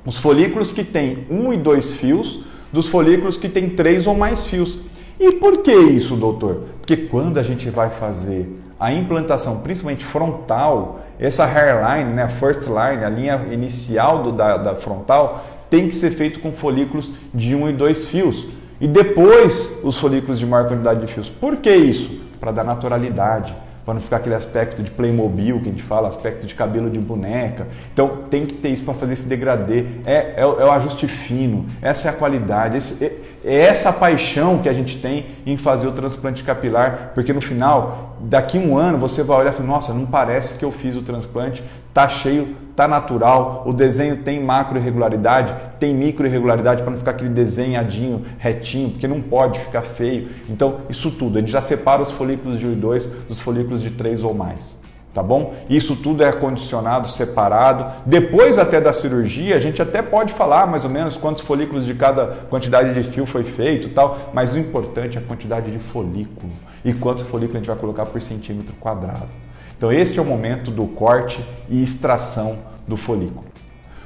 [0.05, 4.45] os folículos que têm um e dois fios dos folículos que têm três ou mais
[4.45, 4.79] fios.
[5.19, 6.63] E por que isso, doutor?
[6.79, 8.47] Porque quando a gente vai fazer
[8.79, 14.75] a implantação, principalmente frontal, essa hairline, né, first line, a linha inicial do, da, da
[14.75, 18.47] frontal, tem que ser feito com folículos de um e dois fios
[18.79, 21.29] e depois os folículos de maior quantidade de fios.
[21.29, 22.21] Por que isso?
[22.39, 23.55] Para dar naturalidade,
[23.87, 26.99] para não ficar aquele aspecto de Playmobil que a gente fala, aspecto de cabelo de
[26.99, 27.69] boneca.
[27.93, 29.85] Então tem que ter isso para fazer esse degradê.
[30.05, 34.59] É, é, é, o ajuste fino, essa é a qualidade, esse, é, é essa paixão
[34.59, 38.97] que a gente tem em fazer o transplante capilar, porque no final, daqui um ano,
[38.97, 41.63] você vai olhar e falar, nossa, não parece que eu fiz o transplante,
[41.97, 47.09] tá cheio tá natural, o desenho tem macro irregularidade, tem micro irregularidade para não ficar
[47.09, 50.29] aquele desenhadinho retinho, porque não pode ficar feio.
[50.47, 53.81] Então, isso tudo, a gente já separa os folículos de 1 e 2 dos folículos
[53.81, 54.77] de 3 ou mais.
[55.11, 55.55] Tá bom?
[55.67, 57.91] Isso tudo é condicionado, separado.
[58.05, 61.95] Depois até da cirurgia, a gente até pode falar mais ou menos quantos folículos de
[61.95, 66.51] cada quantidade de fio foi feito, tal, mas o importante é a quantidade de folículo
[66.85, 69.47] e quantos folículos a gente vai colocar por centímetro quadrado.
[69.77, 73.45] Então, este é o momento do corte e extração do folículo.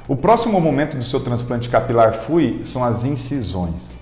[0.07, 3.97] O próximo momento do seu transplante capilar FUI são as incisões.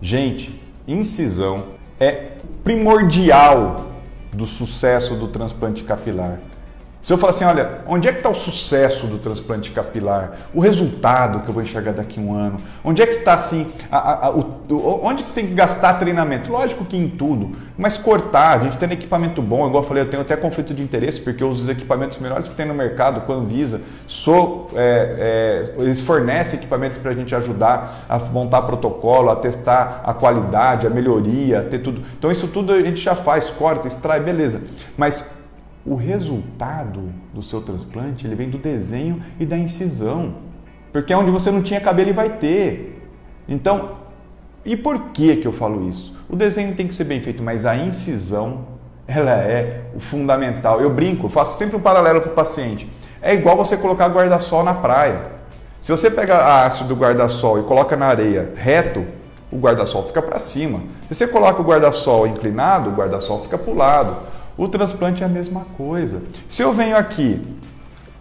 [0.00, 1.64] Gente, incisão
[1.98, 3.86] é primordial
[4.32, 6.38] do sucesso do transplante capilar.
[7.00, 10.32] Se eu falar assim, olha, onde é que está o sucesso do transplante capilar?
[10.52, 12.56] O resultado que eu vou enxergar daqui a um ano?
[12.82, 14.60] Onde é que está assim, a, a, o,
[15.04, 16.50] onde que você tem que gastar treinamento?
[16.50, 20.10] Lógico que em tudo, mas cortar, a gente tem equipamento bom, igual eu falei, eu
[20.10, 23.36] tenho até conflito de interesse, porque os equipamentos melhores que tem no mercado, com a
[23.36, 29.36] Anvisa, sou, é, é, eles fornecem equipamento para a gente ajudar a montar protocolo, a
[29.36, 32.02] testar a qualidade, a melhoria, ter tudo.
[32.18, 34.62] Então isso tudo a gente já faz, corta, extrai, beleza.
[34.96, 35.37] Mas
[35.88, 40.34] o resultado do seu transplante ele vem do desenho e da incisão,
[40.92, 43.08] porque é onde você não tinha cabelo e vai ter.
[43.48, 43.96] Então,
[44.64, 46.14] e por que que eu falo isso?
[46.28, 48.66] O desenho tem que ser bem feito, mas a incisão
[49.06, 50.80] ela é o fundamental.
[50.80, 52.86] Eu brinco, faço sempre um paralelo com o paciente.
[53.22, 55.38] É igual você colocar guarda-sol na praia.
[55.80, 59.06] Se você pega a haste do guarda-sol e coloca na areia reto,
[59.50, 60.80] o guarda-sol fica para cima.
[61.08, 64.16] Se você coloca o guarda-sol inclinado, o guarda-sol fica para o lado.
[64.58, 66.20] O transplante é a mesma coisa.
[66.48, 67.40] Se eu venho aqui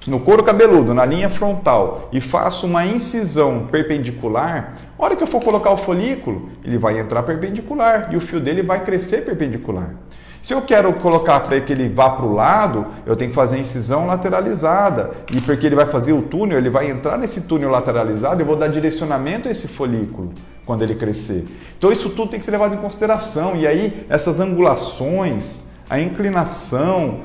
[0.06, 5.28] no couro cabeludo, na linha frontal, e faço uma incisão perpendicular, a hora que eu
[5.28, 9.96] for colocar o folículo, ele vai entrar perpendicular e o fio dele vai crescer perpendicular.
[10.40, 13.58] Se eu quero colocar para que ele vá para o lado, eu tenho que fazer
[13.58, 15.10] incisão lateralizada.
[15.36, 18.56] E porque ele vai fazer o túnel, ele vai entrar nesse túnel lateralizado, eu vou
[18.56, 20.32] dar direcionamento a esse folículo
[20.66, 21.46] quando ele crescer.
[21.78, 23.56] Então isso tudo tem que ser levado em consideração.
[23.56, 27.22] E aí essas angulações, a inclinação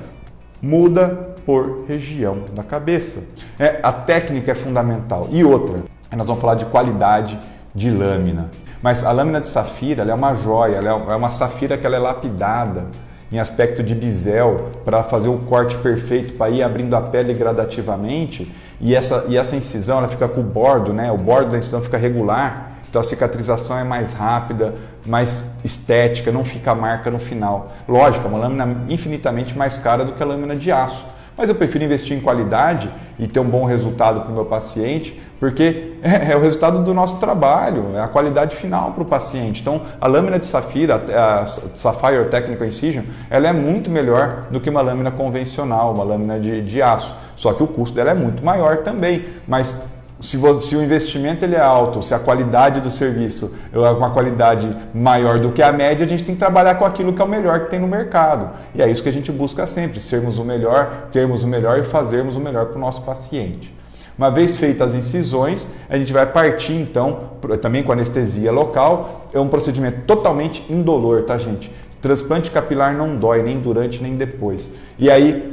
[0.61, 3.25] muda por região da cabeça.
[3.59, 5.29] É, a técnica é fundamental.
[5.31, 5.79] E outra,
[6.16, 7.38] nós vamos falar de qualidade
[7.75, 8.51] de lâmina.
[8.81, 11.98] Mas a lâmina de safira é uma joia, ela é uma safira que ela é
[11.98, 12.87] lapidada
[13.31, 18.53] em aspecto de bisel para fazer o corte perfeito, para ir abrindo a pele gradativamente.
[18.81, 21.11] E essa, e essa incisão ela fica com o bordo, né?
[21.11, 26.44] o bordo da incisão fica regular então a cicatrização é mais rápida, mais estética, não
[26.44, 27.72] fica marca no final.
[27.88, 31.04] Lógico, é uma lâmina infinitamente mais cara do que a lâmina de aço.
[31.36, 35.20] Mas eu prefiro investir em qualidade e ter um bom resultado para o meu paciente,
[35.40, 39.60] porque é, é, o resultado do nosso trabalho, é a qualidade final para o paciente.
[39.60, 44.68] Então, a lâmina de safira, a Sapphire Technical Incision, ela é muito melhor do que
[44.68, 47.16] uma lâmina convencional, uma lâmina de, de aço.
[47.34, 49.24] Só que o custo dela é muito maior também.
[49.48, 49.76] Mas
[50.20, 54.11] se, você, se, o investimento ele é alto, se a qualidade do serviço é uma
[54.11, 57.25] qualidade maior do que a média, a gente tem que trabalhar com aquilo que é
[57.25, 58.51] o melhor que tem no mercado.
[58.75, 61.85] E é isso que a gente busca sempre, sermos o melhor, termos o melhor e
[61.85, 63.75] fazermos o melhor para o nosso paciente.
[64.16, 69.40] Uma vez feitas as incisões, a gente vai partir então, também com anestesia local, é
[69.40, 71.72] um procedimento totalmente indolor, tá gente?
[72.01, 74.70] Transplante capilar não dói nem durante nem depois.
[74.98, 75.51] E aí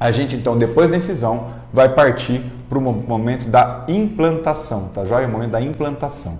[0.00, 5.26] a gente então, depois da incisão, vai partir para o momento da implantação, tá joia?
[5.26, 6.38] O momento da implantação.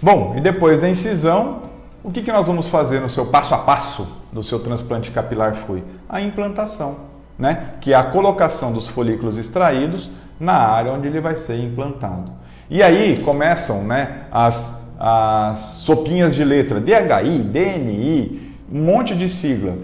[0.00, 1.60] Bom, e depois da incisão,
[2.02, 5.54] o que, que nós vamos fazer no seu passo a passo do seu transplante capilar
[5.54, 5.84] FUI?
[6.08, 6.96] A implantação,
[7.38, 7.74] né?
[7.78, 12.32] que é a colocação dos folículos extraídos na área onde ele vai ser implantado.
[12.70, 19.76] E aí começam né, as, as sopinhas de letra, DHI, DNI, um monte de sigla.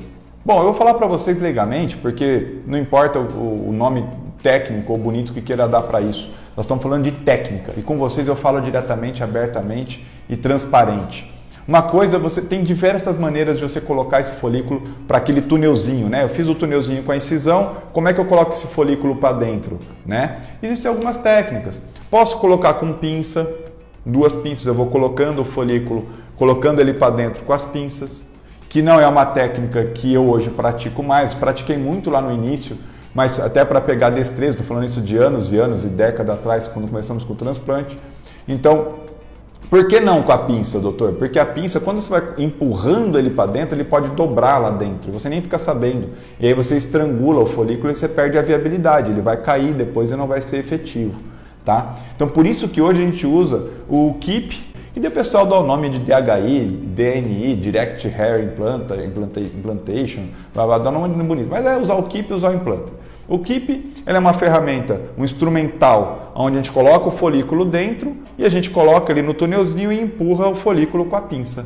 [0.49, 4.07] Bom, eu vou falar para vocês legalmente, porque não importa o, nome
[4.43, 6.31] técnico ou bonito que queira dar para isso.
[6.57, 11.31] Nós estamos falando de técnica e com vocês eu falo diretamente, abertamente e transparente.
[11.69, 16.25] Uma coisa, você tem diversas maneiras de você colocar esse folículo para aquele túnelzinho, né?
[16.25, 19.35] Eu fiz o túnelzinho com a incisão, como é que eu coloco esse folículo para
[19.35, 20.41] dentro, né?
[20.63, 21.83] Existem algumas técnicas.
[22.11, 23.47] Posso colocar com pinça,
[24.03, 26.09] duas pinças, eu vou colocando o folículo,
[26.39, 28.28] colocando ele para dentro com as pinças
[28.69, 32.77] que não é uma técnica que eu hoje pratico mais, pratiquei muito lá no início,
[33.15, 36.67] mas até para pegar destreza, estou falando isso de anos e anos e décadas atrás,
[36.67, 37.99] quando começamos com o transplante.
[38.47, 38.95] Então,
[39.71, 41.13] por que não com a pinça, doutor?
[41.15, 45.13] Porque a pinça, quando você vai empurrando ele para dentro, ele pode dobrar lá dentro,
[45.13, 46.11] você nem fica sabendo.
[46.41, 50.11] E aí você estrangula o folículo e você perde a viabilidade, ele vai cair depois
[50.11, 51.21] e não vai ser efetivo.
[51.65, 51.97] Tá?
[52.17, 54.68] Então, por isso que hoje a gente usa o KIP
[54.99, 60.25] e daí o pessoal dá o nome de DHI, DNI, Direct Hair Implanta, Implanta Implantation,
[60.53, 61.47] blá, blá, dá um nome bonito.
[61.49, 62.93] Mas é usar o KIP e usar o implanta.
[63.29, 68.45] O KIP é uma ferramenta, um instrumental, onde a gente coloca o folículo dentro e
[68.45, 71.65] a gente coloca ele no túnelzinho e empurra o folículo com a pinça.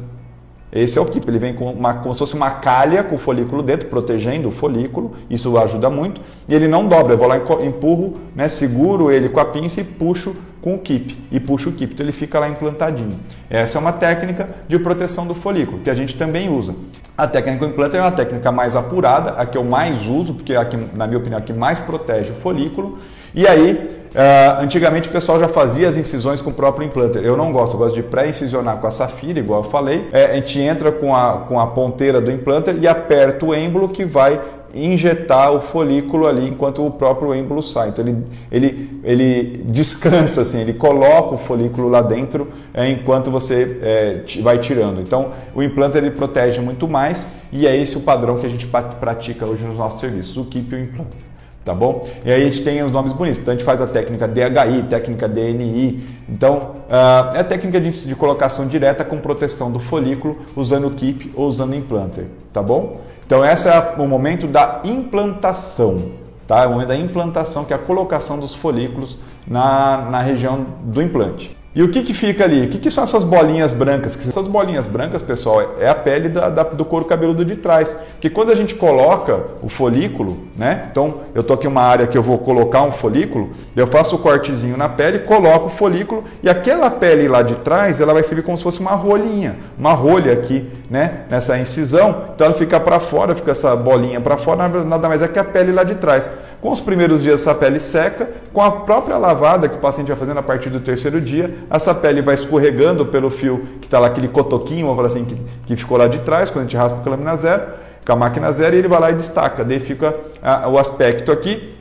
[0.72, 3.18] Esse é o KIP, ele vem com uma, como se fosse uma calha com o
[3.18, 6.22] folículo dentro, protegendo o folículo, isso ajuda muito.
[6.48, 9.84] E ele não dobra, eu vou lá, empurro, né, seguro ele com a pinça e
[9.84, 13.20] puxo com o KIP e puxa o KIP, então ele fica lá implantadinho.
[13.50, 16.74] Essa é uma técnica de proteção do folículo, que a gente também usa.
[17.18, 20.56] A técnica implanter é uma técnica mais apurada, a que eu mais uso, porque é
[20.56, 22.98] a que, na minha opinião, é a que mais protege o folículo.
[23.34, 27.22] E aí, uh, antigamente o pessoal já fazia as incisões com o próprio implanter.
[27.22, 30.08] Eu não gosto, eu gosto de pré-incisionar com a safira, igual eu falei.
[30.12, 33.88] É, a gente entra com a, com a ponteira do implanter e aperta o êmbolo
[33.88, 34.40] que vai
[34.74, 37.90] injetar o folículo ali enquanto o próprio êmbolo sai.
[37.90, 43.78] Então ele, ele, ele descansa, assim, ele coloca o folículo lá dentro é, enquanto você
[43.82, 45.00] é, vai tirando.
[45.00, 48.66] Então o implante ele protege muito mais e é esse o padrão que a gente
[48.66, 51.31] pratica hoje nos nossos serviços, o keep o implante
[51.64, 52.08] tá bom?
[52.24, 53.38] E aí a gente tem os nomes bonitos.
[53.38, 56.02] Então a gente faz a técnica DHI, técnica DNI.
[56.28, 60.90] Então uh, é a técnica de, de, colocação direta com proteção do folículo usando o
[60.90, 63.00] KIP ou usando o implanter, tá bom?
[63.24, 66.12] Então esse é o momento da implantação,
[66.46, 66.62] tá?
[66.62, 71.00] É o momento da implantação, que é a colocação dos folículos na, na região do
[71.00, 71.61] implante.
[71.74, 72.66] E o que, que fica ali?
[72.66, 74.14] O que, que são essas bolinhas brancas?
[74.28, 77.96] Essas bolinhas brancas, pessoal, é a pele da, da, do couro cabeludo de trás.
[78.20, 80.88] Que quando a gente coloca o folículo, né?
[80.90, 84.18] Então, eu estou aqui uma área que eu vou colocar um folículo, eu faço o
[84.18, 88.42] cortezinho na pele, coloco o folículo e aquela pele lá de trás, ela vai servir
[88.42, 91.22] como se fosse uma rolinha, uma rolha aqui, né?
[91.30, 92.24] Nessa incisão.
[92.34, 95.44] Então, ela fica para fora, fica essa bolinha para fora, nada mais é que a
[95.44, 96.30] pele lá de trás.
[96.62, 100.16] Com os primeiros dias, essa pele seca, com a própria lavada que o paciente vai
[100.16, 104.06] fazendo a partir do terceiro dia, essa pele vai escorregando pelo fio que está lá,
[104.06, 105.36] aquele cotoquinho, vamos falar assim, que,
[105.66, 107.64] que ficou lá de trás, quando a gente raspa com a lâmina zero,
[108.06, 109.64] com a máquina zero, e ele vai lá e destaca.
[109.64, 111.76] Daí fica a, o aspecto aqui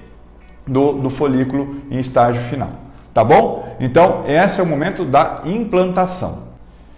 [0.65, 2.69] do, do folículo em estágio final.
[3.13, 3.77] Tá bom?
[3.79, 6.39] Então, esse é o momento da implantação.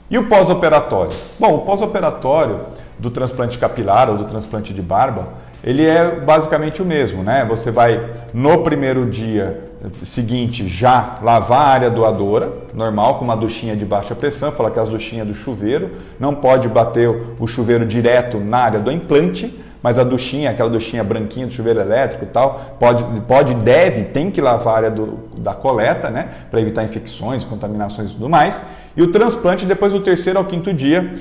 [0.09, 1.11] E o pós-operatório?
[1.37, 2.61] Bom, o pós-operatório
[2.97, 7.45] do transplante capilar ou do transplante de barba ele é basicamente o mesmo, né?
[7.47, 9.63] Você vai no primeiro dia
[10.01, 14.79] seguinte já lavar a área doadora, normal, com uma duchinha de baixa pressão, fala que
[14.79, 17.09] as duchinhas do chuveiro, não pode bater
[17.39, 21.79] o chuveiro direto na área do implante, mas a duchinha, aquela duchinha branquinha do chuveiro
[21.79, 26.29] elétrico e tal, pode, pode deve, tem que lavar a área do, da coleta, né?
[26.49, 28.61] Para evitar infecções, contaminações e tudo mais.
[28.95, 31.11] E o transplante, depois do terceiro ao quinto dia,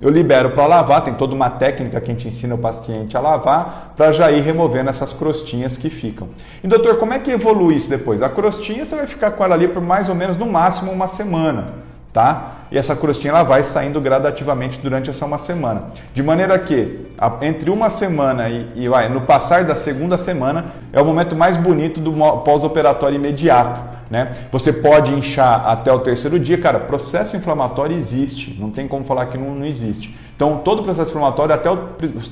[0.00, 3.20] eu libero para lavar, tem toda uma técnica que a gente ensina o paciente a
[3.20, 6.28] lavar para já ir removendo essas crostinhas que ficam.
[6.62, 8.20] E doutor, como é que evolui isso depois?
[8.20, 11.08] A crostinha você vai ficar com ela ali por mais ou menos no máximo uma
[11.08, 11.68] semana,
[12.12, 12.52] tá?
[12.70, 15.84] E essa crostinha ela vai saindo gradativamente durante essa uma semana.
[16.12, 17.06] De maneira que
[17.40, 21.56] entre uma semana e, e vai, no passar da segunda semana é o momento mais
[21.56, 24.32] bonito do pós-operatório imediato né?
[24.52, 26.80] Você pode inchar até o terceiro dia, cara.
[26.80, 30.14] Processo inflamatório existe, não tem como falar que não, não existe.
[30.34, 31.78] Então, todo processo inflamatório até o,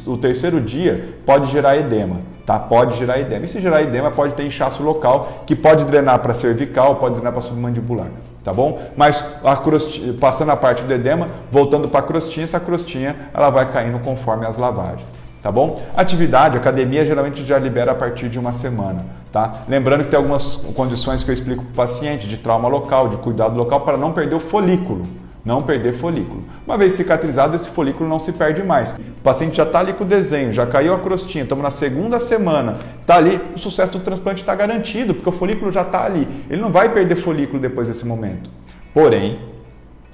[0.07, 2.59] o, terceiro dia pode gerar edema, tá?
[2.59, 3.45] Pode gerar edema.
[3.45, 7.33] E se gerar edema, pode ter inchaço local que pode drenar para cervical, pode drenar
[7.33, 8.09] para submandibular,
[8.45, 8.81] tá bom?
[8.95, 13.49] Mas a crostinha, passando a parte do edema, voltando para a crostinha, essa crostinha ela
[13.49, 15.83] vai caindo conforme as lavagens tá bom?
[15.95, 19.65] Atividade, academia geralmente já libera a partir de uma semana, tá?
[19.69, 23.19] Lembrando que tem algumas condições que eu explico para o paciente de trauma local, de
[23.19, 25.07] cuidado local, para não perder o folículo,
[25.45, 26.45] não perder folículo.
[26.67, 28.95] Uma vez cicatrizado, esse folículo não se perde mais.
[28.95, 32.19] O paciente já está ali com o desenho, já caiu a crostinha, estamos na segunda
[32.19, 36.27] semana, está ali, o sucesso do transplante está garantido, porque o folículo já está ali.
[36.49, 38.51] Ele não vai perder folículo depois desse momento.
[38.95, 39.41] Porém,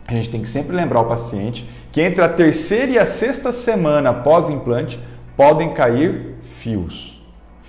[0.08, 3.52] a gente tem que sempre lembrar o paciente que entre a terceira e a sexta
[3.52, 4.98] semana pós-implante,
[5.40, 7.18] podem cair fios.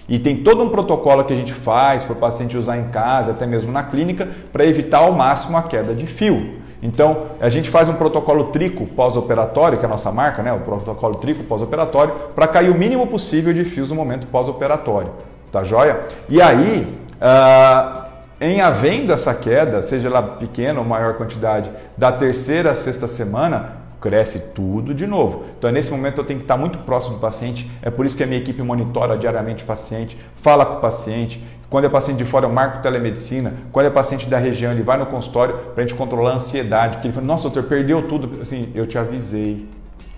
[0.10, 3.32] E tem todo um protocolo que a gente faz para o paciente usar em casa,
[3.32, 6.56] até mesmo na clínica, para evitar ao máximo a queda de fio.
[6.84, 10.52] Então, a gente faz um protocolo trico pós-operatório, que é a nossa marca, né?
[10.52, 15.14] o protocolo trico pós-operatório, para cair o mínimo possível de fios no momento pós-operatório.
[15.50, 16.02] Tá joia?
[16.28, 16.86] E aí,
[17.22, 18.02] uh,
[18.42, 23.81] em havendo essa queda, seja ela pequena ou maior quantidade, da terceira a sexta semana,
[24.02, 25.46] cresce tudo de novo.
[25.58, 27.70] Então, nesse momento, eu tenho que estar muito próximo do paciente.
[27.82, 31.42] É por isso que a minha equipe monitora diariamente o paciente, fala com o paciente.
[31.70, 33.54] Quando é paciente de fora, eu marco telemedicina.
[33.72, 36.98] Quando é paciente da região, ele vai no consultório para a gente controlar a ansiedade.
[36.98, 38.42] Porque ele fala, nossa, doutor, perdeu tudo.
[38.42, 39.68] Assim, eu te avisei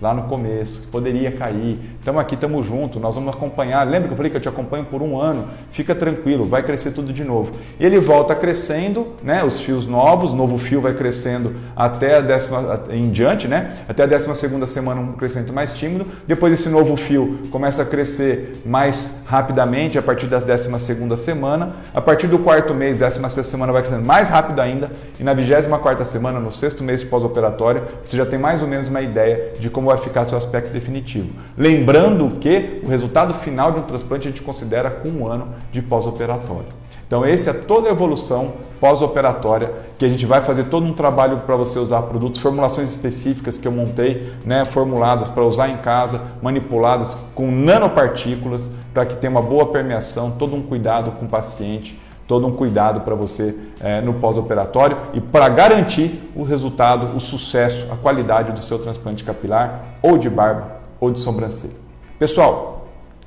[0.04, 1.80] lá no começo, poderia cair.
[1.98, 3.82] Estamos aqui, estamos juntos, nós vamos acompanhar.
[3.84, 5.48] Lembra que eu falei que eu te acompanho por um ano?
[5.70, 7.52] Fica tranquilo, vai crescer tudo de novo.
[7.80, 9.42] Ele volta crescendo, né?
[9.42, 13.72] Os fios novos, o novo fio vai crescendo até a décima em diante, né?
[13.88, 16.06] Até a décima segunda semana um crescimento mais tímido.
[16.26, 21.76] Depois esse novo fio começa a crescer mais rapidamente a partir da décima segunda semana.
[21.94, 24.90] A partir do quarto mês, décima sexta semana vai crescendo mais rápido ainda.
[25.18, 28.68] E na vigésima quarta semana, no sexto mês de pós-operatório, você já tem mais ou
[28.68, 31.30] menos uma ideia de como vai ficar seu aspecto definitivo.
[31.56, 35.80] Lembrando que o resultado final de um transplante a gente considera com um ano de
[35.82, 36.84] pós-operatório.
[37.06, 41.38] Então, essa é toda a evolução pós-operatória que a gente vai fazer todo um trabalho
[41.38, 46.20] para você usar produtos, formulações específicas que eu montei, né, formuladas para usar em casa,
[46.42, 51.98] manipuladas com nanopartículas para que tenha uma boa permeação, todo um cuidado com o paciente,
[52.26, 57.86] todo um cuidado para você é, no pós-operatório e para garantir o resultado, o sucesso,
[57.90, 61.74] a qualidade do seu transplante capilar ou de barba ou de sobrancelha.
[62.18, 62.74] Pessoal,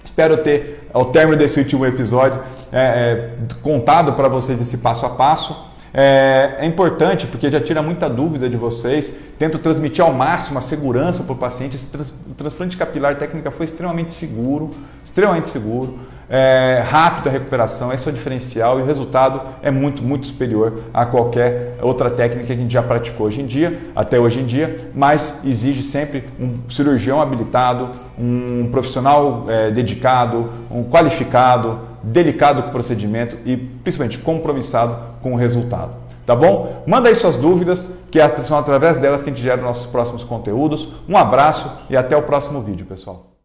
[0.08, 2.40] Espero ter, ao término desse último episódio,
[2.72, 3.32] é, é,
[3.62, 5.68] contado para vocês esse passo a passo.
[5.94, 9.12] É, é, importante porque já tira muita dúvida de vocês.
[9.38, 11.76] Tento transmitir ao máximo a segurança para o paciente.
[11.76, 14.72] Esse trans, o transplante capilar técnica foi extremamente seguro,
[15.04, 20.04] extremamente seguro é, rápido a recuperação, esse é o diferencial e o resultado é muito,
[20.04, 24.20] muito superior a qualquer outra técnica que a gente já praticou hoje em dia, até
[24.20, 31.80] hoje em dia, mas exige sempre um cirurgião habilitado, um profissional é, dedicado, um qualificado,
[32.04, 35.98] delicado com o procedimento e principalmente compromissado com o resultado.
[36.26, 36.84] Tá bom?
[36.86, 40.90] Manda aí suas dúvidas, que são através delas que a gente gera nossos próximos conteúdos.
[41.08, 43.37] Um abraço e até o próximo vídeo, pessoal.